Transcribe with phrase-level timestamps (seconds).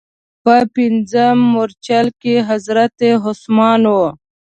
[0.43, 2.95] په پنځم مورچل کې حضرت
[3.29, 3.97] عثمان و.